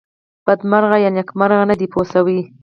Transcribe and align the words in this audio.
بدمرغه 0.47 0.97
یا 1.03 1.09
نېکمرغه 1.17 1.63
نه 1.69 1.75
دی 1.79 1.87
پوه 1.93 2.05
شوې!. 2.11 2.39